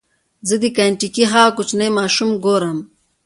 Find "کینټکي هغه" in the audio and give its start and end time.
0.77-1.51